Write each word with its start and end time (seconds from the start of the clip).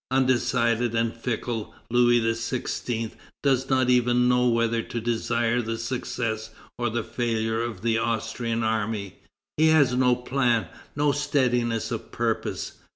Undecided 0.09 0.95
and 0.95 1.13
fickle, 1.15 1.75
Louis 1.91 2.19
XVI. 2.21 3.11
does 3.43 3.69
not 3.69 3.87
even 3.91 4.27
know 4.27 4.49
whether 4.49 4.81
to 4.81 4.99
desire 4.99 5.61
the 5.61 5.77
success 5.77 6.49
or 6.79 6.89
the 6.89 7.03
failure 7.03 7.61
of 7.61 7.83
the 7.83 7.99
Austrian 7.99 8.63
army. 8.63 9.17
He 9.57 9.67
has 9.67 9.93
no 9.93 10.15
plan, 10.15 10.69
no 10.95 11.11
steadiness 11.11 11.91
of 11.91 12.11
purpose. 12.11 12.79